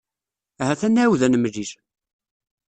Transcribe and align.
Ahat 0.61 0.81
ad 0.87 0.91
nɛawed 0.91 1.21
ad 1.25 1.29
nemlil. 1.31 1.71